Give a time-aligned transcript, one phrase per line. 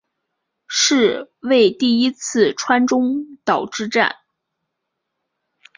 [0.67, 4.15] 是为第一次川中岛之战。